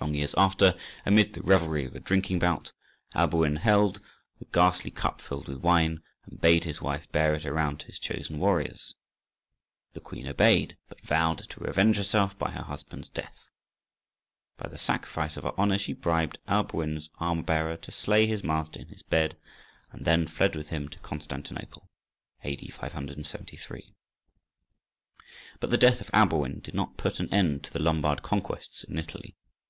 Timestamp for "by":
12.38-12.52, 14.56-14.70